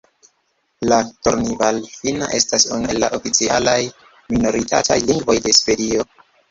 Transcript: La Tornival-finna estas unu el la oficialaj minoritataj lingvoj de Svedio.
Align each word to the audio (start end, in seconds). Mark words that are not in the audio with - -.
La 0.91 0.97
Tornival-finna 1.27 2.31
estas 2.39 2.67
unu 2.79 2.91
el 2.95 3.03
la 3.07 3.13
oficialaj 3.21 3.79
minoritataj 4.35 5.03
lingvoj 5.13 5.41
de 5.49 5.59
Svedio. 5.63 6.13